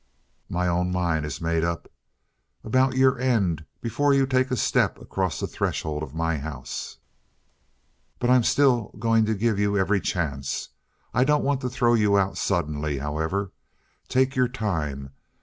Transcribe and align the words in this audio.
"My 0.49 0.67
own 0.67 0.91
mind 0.91 1.27
is 1.27 1.39
made 1.39 1.63
up 1.63 1.87
about 2.63 2.97
your 2.97 3.19
end 3.19 3.65
before 3.81 4.15
you 4.15 4.25
take 4.25 4.49
a 4.49 4.57
step 4.57 4.97
across 4.99 5.39
the 5.39 5.45
threshold 5.45 6.01
of 6.01 6.15
my 6.15 6.39
house. 6.39 6.97
But 8.17 8.31
I'm 8.31 8.41
still 8.41 8.95
going 8.97 9.25
to 9.25 9.35
give 9.35 9.59
you 9.59 9.77
every 9.77 10.01
chance. 10.01 10.69
I 11.13 11.23
don't 11.23 11.43
want 11.43 11.61
to 11.61 11.69
throw 11.69 11.93
you 11.93 12.17
out 12.17 12.35
suddenly, 12.39 12.97
however. 12.97 13.51
Take 14.07 14.35
your 14.35 14.47
time. 14.47 15.11